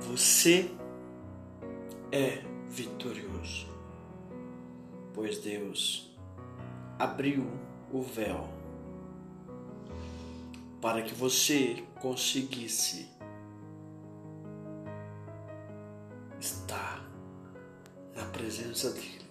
[0.00, 0.70] Você
[2.10, 3.66] é vitorioso,
[5.12, 6.16] pois Deus
[6.98, 7.46] abriu
[7.92, 8.48] o véu
[10.80, 13.08] para que você conseguisse
[16.40, 17.04] estar
[18.14, 19.22] na presença dele,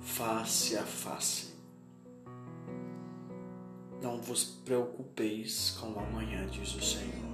[0.00, 1.52] face a face.
[4.00, 7.31] Não vos preocupeis com o amanhã, diz o Senhor.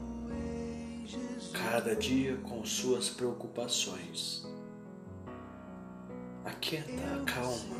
[1.52, 4.46] Cada dia com suas preocupações.
[6.44, 7.76] Aquieta, calma.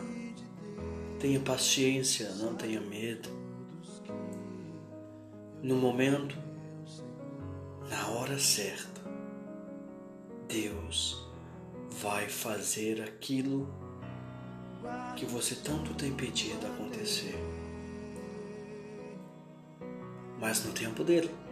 [1.18, 3.28] Tenha paciência, não tenha medo.
[5.62, 6.36] No momento,
[7.90, 9.00] na hora certa,
[10.46, 11.26] Deus
[12.00, 13.68] vai fazer aquilo
[15.16, 17.34] que você tanto tem pedido acontecer.
[20.38, 21.47] Mas no tempo dele.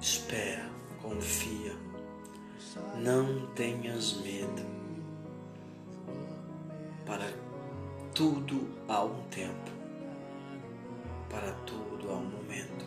[0.00, 0.68] Espera,
[1.00, 1.72] confia.
[2.96, 4.62] Não tenhas medo.
[7.06, 7.32] Para
[8.14, 9.70] tudo há um tempo.
[11.30, 12.84] Para tudo há um momento.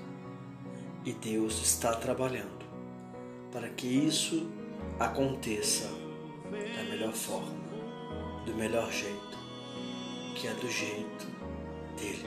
[1.06, 2.58] E Deus está trabalhando
[3.52, 4.48] para que isso
[5.00, 5.90] aconteça
[6.76, 7.56] da melhor forma,
[8.46, 9.38] do melhor jeito,
[10.36, 11.28] que é do jeito
[11.98, 12.24] dele,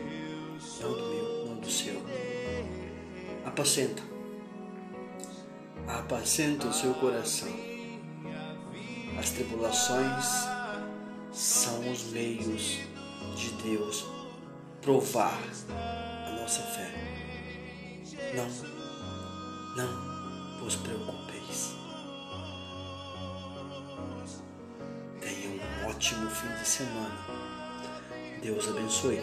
[0.81, 2.01] não do meu, não do seu.
[3.45, 4.03] Apacenta,
[5.99, 7.49] apacenta o seu coração.
[9.19, 10.25] As tribulações
[11.33, 12.79] são os meios
[13.37, 14.07] de Deus
[14.81, 15.39] provar
[16.27, 16.91] a nossa fé.
[18.35, 18.49] Não,
[19.77, 21.75] não vos preocupeis.
[25.21, 27.41] Tenha um ótimo fim de semana.
[28.43, 29.21] Deus abençoe.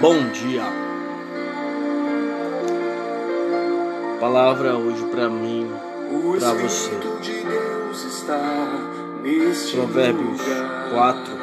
[0.00, 0.62] Bom dia.
[4.18, 5.70] Palavra hoje para mim,
[6.38, 6.90] para você.
[9.74, 10.40] Provérbios
[10.94, 11.34] 4,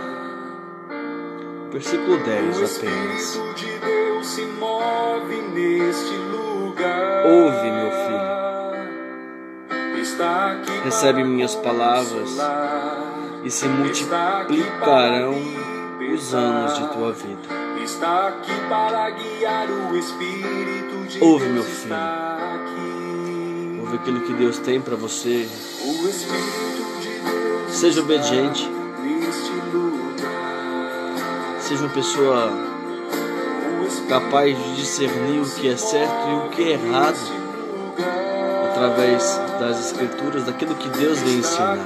[1.71, 3.39] versículo 10 apenas.
[7.25, 8.37] Ouve, meu filho.
[10.83, 12.39] Recebe minhas palavras
[13.43, 15.35] e se multiplicarão
[16.11, 17.66] os anos de tua vida.
[21.21, 21.95] Ouve, meu filho.
[23.79, 25.47] Ouve aquilo que Deus tem para você.
[27.69, 28.69] Seja obediente.
[31.61, 32.51] Seja uma pessoa
[34.09, 37.17] capaz de discernir o que é certo e o que é errado
[38.71, 41.79] através das escrituras, daquilo que Deus lhe ensinar.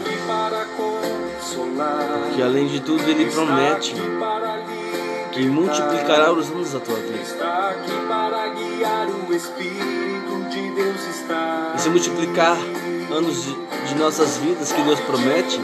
[2.25, 3.95] Porque além de tudo ele promete
[5.31, 7.19] que multiplicará os anos da tua vida.
[11.75, 12.57] E se multiplicar
[13.11, 13.55] anos de,
[13.87, 15.59] de nossas vidas que Deus promete,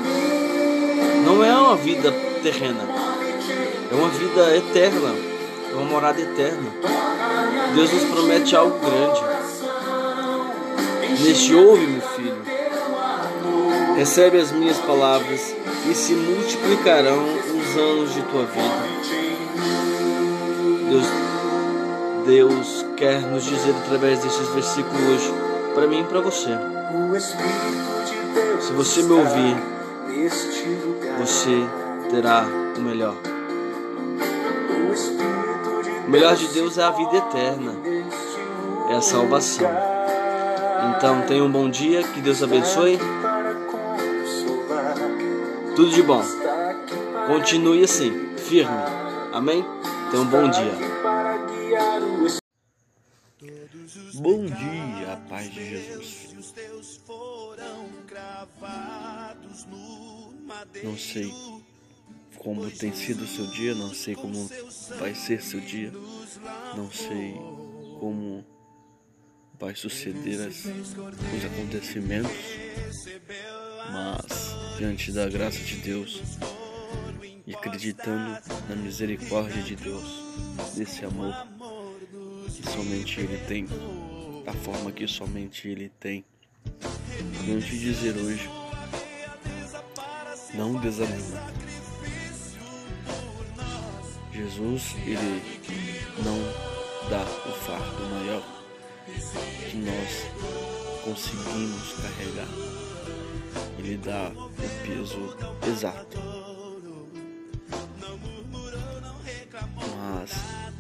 [1.26, 2.12] não é uma vida
[2.42, 2.88] terrena,
[3.92, 5.16] é uma vida eterna,
[5.72, 6.72] é uma morada eterna.
[7.76, 9.38] Deus nos promete algo grande.
[11.22, 12.38] Neste ouve, meu filho,
[13.98, 15.54] recebe as minhas palavras
[15.90, 19.17] e se multiplicarão os anos de tua vida.
[20.90, 21.06] Deus,
[22.26, 25.34] Deus quer nos dizer através desses versículos hoje,
[25.74, 26.52] para mim e para você.
[28.62, 29.56] Se você me ouvir,
[31.20, 31.68] você
[32.10, 32.46] terá
[32.78, 33.16] o melhor.
[36.06, 37.76] O melhor de Deus é a vida eterna,
[38.90, 39.70] é a salvação.
[40.96, 42.98] Então tenha um bom dia, que Deus abençoe.
[45.76, 46.24] Tudo de bom.
[47.28, 48.78] Continue assim, firme.
[49.34, 49.77] Amém?
[50.10, 50.72] Tenha um bom dia.
[54.14, 56.28] Bom dia, paz de Jesus.
[60.84, 61.34] Não sei
[62.38, 64.50] como tem sido o seu dia, não sei como
[64.98, 65.92] vai ser seu dia,
[66.76, 67.34] não sei
[68.00, 68.46] como
[69.60, 72.32] vai suceder as, os acontecimentos,
[73.92, 76.22] mas diante da graça de Deus
[77.48, 80.22] e acreditando na misericórdia de Deus,
[80.76, 81.34] desse amor
[82.46, 83.66] que somente Ele tem,
[84.44, 86.26] da forma que somente Ele tem.
[87.46, 88.50] Vou te dizer hoje,
[90.54, 91.42] não desanima.
[94.34, 95.42] Jesus, Ele
[96.22, 96.38] não
[97.10, 98.44] dá o fardo maior
[99.72, 100.28] que nós
[101.06, 102.48] conseguimos carregar.
[103.80, 104.50] Ele dá o
[104.86, 106.47] peso exato.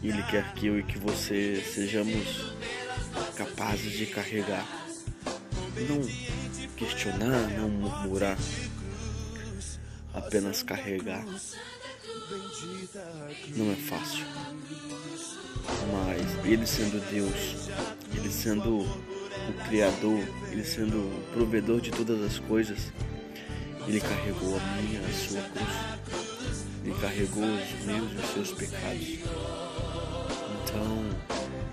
[0.08, 2.54] Ele quer que eu e que você sejamos
[3.36, 4.66] capazes de carregar.
[5.90, 6.02] Não
[6.78, 8.38] questionar, não murmurar,
[10.14, 11.26] apenas carregar.
[13.58, 14.26] Não é fácil.
[15.92, 17.70] Mas Ele sendo Deus,
[18.16, 22.94] Ele sendo o Criador, Ele sendo o provedor de todas as coisas,
[23.86, 25.98] Ele carregou a minha, a sua cruz.
[26.86, 29.67] Ele carregou os meus e os seus pecados.
[30.70, 31.10] Então,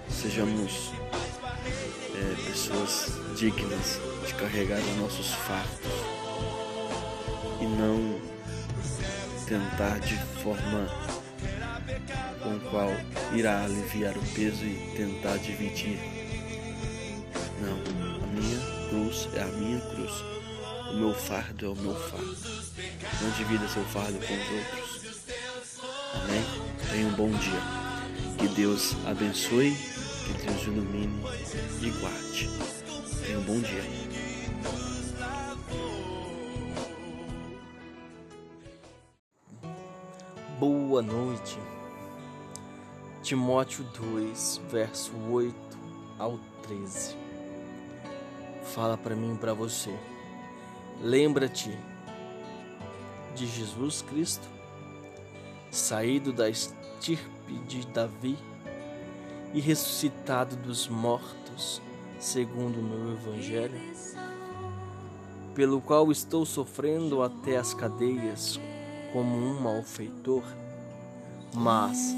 [0.08, 0.92] sejamos
[2.14, 5.90] é, pessoas dignas de carregar os nossos fardos
[7.60, 8.20] e não
[9.46, 10.88] tentar de forma
[12.40, 12.90] com qual
[13.34, 15.98] irá aliviar o peso e tentar dividir.
[17.60, 20.12] Não, a minha cruz é a minha cruz.
[20.92, 22.36] O meu fardo é o meu fardo.
[23.20, 25.20] Não divida seu fardo com os outros.
[26.14, 26.44] Amém?
[26.90, 27.83] Tenha um bom dia.
[28.38, 29.74] Que Deus abençoe,
[30.24, 31.22] que Deus ilumine
[31.80, 32.48] e guarde.
[33.24, 33.82] Tenha um bom dia.
[40.58, 41.58] Boa noite.
[43.22, 45.54] Timóteo 2, verso 8
[46.18, 47.16] ao 13.
[48.74, 49.94] Fala para mim e para você.
[51.00, 51.76] Lembra-te
[53.34, 54.48] de Jesus Cristo,
[55.70, 57.33] saído da estirpe
[57.66, 58.38] de Davi
[59.52, 61.80] e ressuscitado dos mortos,
[62.18, 63.80] segundo o meu evangelho,
[65.54, 68.58] pelo qual estou sofrendo até as cadeias
[69.12, 70.42] como um malfeitor,
[71.54, 72.14] mas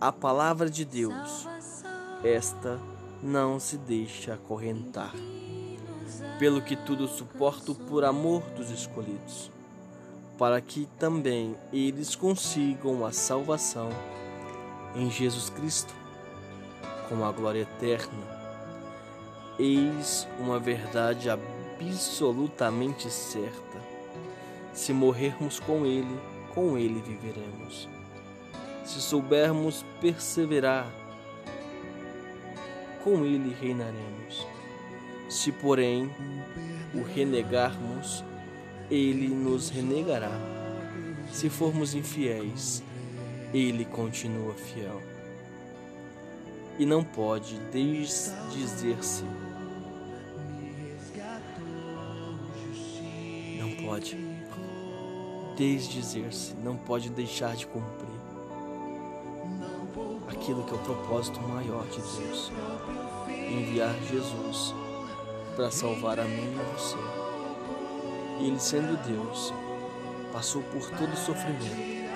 [0.00, 1.46] a palavra de Deus,
[2.24, 2.80] esta
[3.22, 5.12] não se deixa acorrentar.
[6.38, 9.50] Pelo que tudo suporto por amor dos escolhidos,
[10.42, 13.90] para que também eles consigam a salvação
[14.92, 15.94] em Jesus Cristo,
[17.08, 18.26] com a glória eterna.
[19.56, 23.78] Eis uma verdade absolutamente certa
[24.72, 26.20] se morrermos com Ele,
[26.52, 27.88] com Ele viveremos.
[28.84, 30.92] Se soubermos perseverar,
[33.04, 34.44] com Ele reinaremos.
[35.28, 36.10] Se, porém,
[36.92, 38.24] o renegarmos,
[38.92, 40.38] Ele nos renegará.
[41.32, 42.82] Se formos infiéis,
[43.54, 45.00] Ele continua fiel.
[46.78, 49.24] E não pode desdizer-se.
[53.58, 54.18] Não pode
[55.56, 58.12] desdizer-se, não pode deixar de cumprir
[60.28, 62.52] aquilo que é o propósito maior de Deus
[63.28, 64.74] enviar Jesus
[65.56, 67.21] para salvar a mim e a você.
[68.42, 69.54] Ele, sendo Deus,
[70.32, 72.10] passou por todo sofrimento,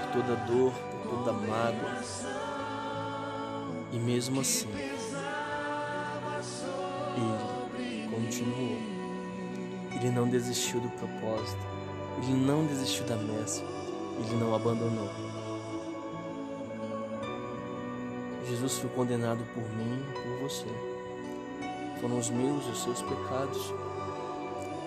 [0.00, 2.02] por toda dor, por toda mágoa,
[3.92, 4.68] e mesmo assim,
[7.16, 8.94] ele continuou.
[9.94, 11.74] Ele não desistiu do propósito
[12.18, 13.62] ele não desistiu da mesa,
[14.18, 15.10] ele não abandonou.
[18.48, 20.66] Jesus foi condenado por mim e por você.
[22.00, 23.74] Foram os meus e os seus pecados.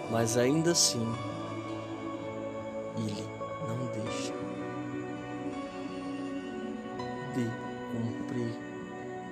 [0.09, 1.06] Mas ainda assim,
[2.98, 3.27] Ele
[3.68, 4.33] não deixa
[7.35, 7.45] de
[7.92, 8.57] cumprir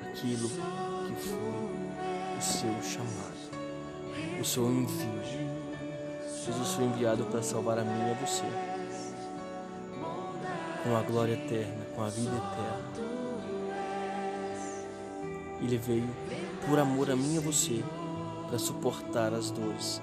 [0.03, 5.55] aquilo que foi o seu chamado, o seu envio.
[6.45, 8.43] Jesus foi enviado para salvar a mim e a você,
[10.83, 13.15] com a glória eterna, com a vida eterna.
[15.61, 16.09] Ele veio
[16.67, 17.81] por amor a mim e a você,
[18.49, 20.01] para suportar as dores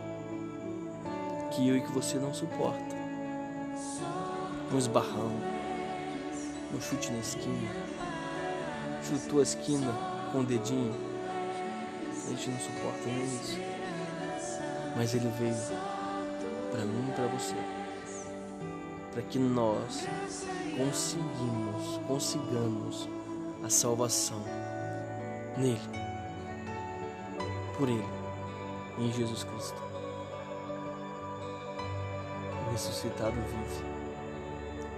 [1.52, 2.96] que eu e que você não suporta.
[4.72, 5.30] Um esbarrão,
[6.74, 7.70] um chute na esquina,
[9.02, 9.92] chutou a esquina
[10.32, 10.94] com o dedinho.
[12.24, 13.58] A gente não suporta nem isso.
[14.96, 15.54] Mas ele veio
[16.70, 17.54] para mim e para você,
[19.12, 20.06] para que nós
[20.76, 23.08] conseguimos, consigamos
[23.62, 24.42] a salvação
[25.58, 25.80] nele,
[27.76, 28.04] por ele,
[28.98, 29.81] em Jesus Cristo.
[32.72, 33.84] O ressuscitado vive.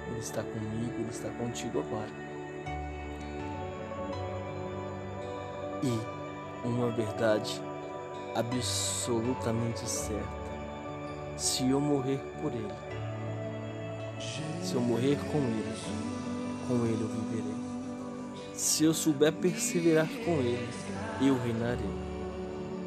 [0.06, 2.08] Ele está comigo, ele está contigo agora.
[5.82, 7.60] E uma verdade
[8.36, 10.44] absolutamente certa
[11.36, 12.72] se eu morrer por ele.
[14.62, 15.74] Se eu morrer com ele,
[16.68, 18.54] com ele eu viverei.
[18.54, 20.68] Se eu souber perseverar com ele,
[21.20, 21.90] eu reinarei.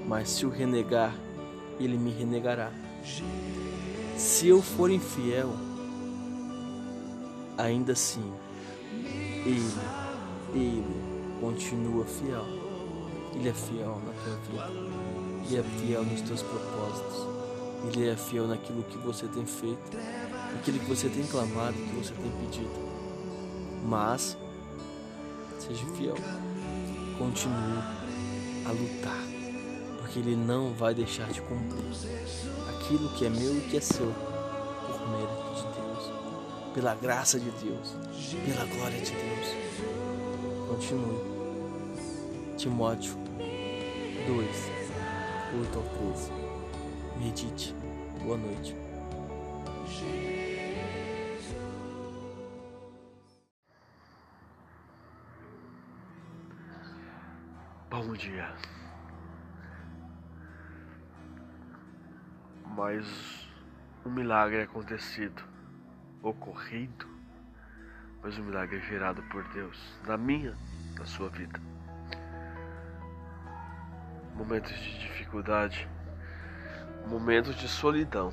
[0.07, 1.13] Mas se eu renegar,
[1.77, 2.71] ele me renegará.
[4.17, 5.53] Se eu for infiel,
[7.55, 8.33] ainda assim,
[9.45, 9.71] Ele,
[10.53, 10.83] Ele
[11.39, 12.43] continua fiel.
[13.35, 14.87] Ele é fiel na tua vida.
[15.45, 17.27] Ele é fiel nos teus propósitos.
[17.85, 19.97] Ele é fiel naquilo que você tem feito,
[20.53, 22.71] naquilo que você tem clamado, que você tem pedido.
[23.85, 24.35] Mas
[25.59, 26.15] seja fiel.
[27.19, 27.83] Continue
[28.65, 29.23] a lutar,
[30.07, 31.83] porque Ele não vai deixar de cumprir
[32.69, 37.51] aquilo que é meu e que é seu, por mérito de Deus, pela graça de
[37.51, 37.95] Deus,
[38.45, 39.47] pela glória de Deus.
[40.69, 41.37] Continue.
[42.55, 43.15] Timóteo
[44.27, 44.47] 2,
[45.59, 45.83] 8 ao
[46.13, 46.31] 13.
[47.17, 47.75] Medite.
[48.23, 48.75] Boa noite.
[57.89, 58.55] Bom dia.
[62.77, 63.49] Mas
[64.05, 65.43] um milagre é acontecido,
[66.21, 67.07] ocorrido,
[68.21, 70.55] mas um milagre é gerado por Deus, na minha,
[70.95, 71.59] na sua vida.
[74.35, 75.89] Momentos de dificuldade,
[77.07, 78.31] momentos de solidão,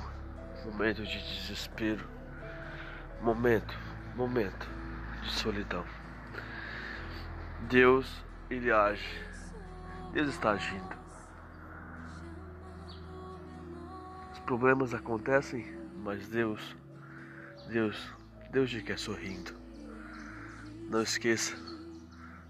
[0.63, 2.07] momentos de desespero,
[3.23, 3.75] momento,
[4.15, 4.69] momento
[5.23, 5.83] de solidão.
[7.67, 9.25] Deus, ele age
[10.13, 11.04] Deus está agindo.
[14.45, 15.65] Problemas acontecem,
[16.03, 16.75] mas Deus,
[17.67, 17.97] Deus,
[18.51, 19.53] Deus te quer sorrindo.
[20.89, 21.55] Não esqueça,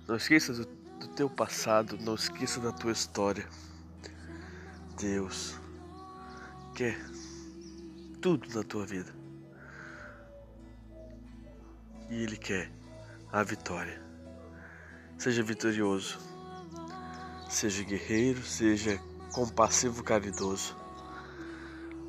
[0.08, 3.48] não esqueça do, do teu passado, não esqueça da tua história.
[5.00, 5.58] Deus
[6.76, 6.98] quer
[8.22, 9.14] tudo na tua vida.
[12.10, 12.70] E Ele quer
[13.32, 14.02] a vitória.
[15.18, 16.20] Seja vitorioso.
[17.50, 19.00] Seja guerreiro, seja
[19.32, 20.85] compassivo caridoso.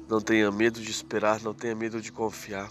[0.09, 2.71] Não tenha medo de esperar, não tenha medo de confiar.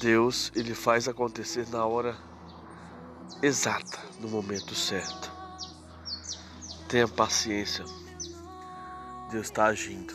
[0.00, 2.16] Deus, ele faz acontecer na hora
[3.42, 5.32] exata, no momento certo.
[6.88, 7.84] Tenha paciência.
[9.30, 10.14] Deus está agindo.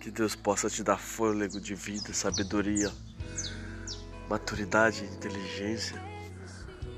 [0.00, 2.90] Que Deus possa te dar fôlego de vida, sabedoria,
[4.28, 6.02] maturidade, inteligência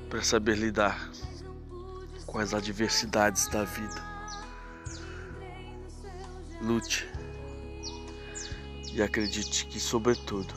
[0.09, 1.11] para saber lidar
[2.25, 4.14] com as adversidades da vida.
[6.61, 7.07] Lute
[8.93, 10.53] e acredite que, sobretudo,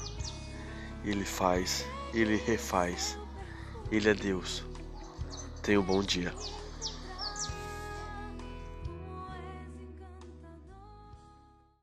[1.04, 3.18] Ele faz, Ele refaz,
[3.90, 4.64] Ele é Deus.
[5.62, 6.32] Tenha um bom dia.